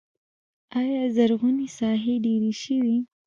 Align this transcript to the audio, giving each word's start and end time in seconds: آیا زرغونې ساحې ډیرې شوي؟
آیا 0.79 1.01
زرغونې 1.15 1.67
ساحې 1.77 2.13
ډیرې 2.25 2.53
شوي؟ 2.63 2.97